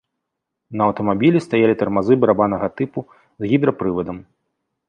[0.79, 2.99] На аўтамабілі стаялі тармазы барабаннага тыпу
[3.45, 4.17] з гідрапрывадам.